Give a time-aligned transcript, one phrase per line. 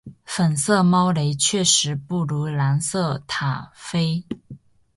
[0.25, 4.23] 粉色猫雷确实不如蓝色塔菲